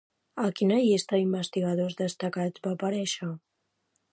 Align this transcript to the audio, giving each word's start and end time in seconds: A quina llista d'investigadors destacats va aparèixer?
A 0.43 0.45
quina 0.59 0.77
llista 0.83 1.19
d'investigadors 1.19 1.99
destacats 2.01 2.65
va 2.65 2.73
aparèixer? 2.79 3.31